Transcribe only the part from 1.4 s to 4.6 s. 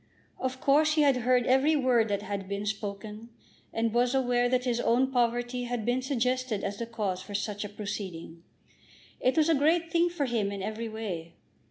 every word that had been spoken, and was aware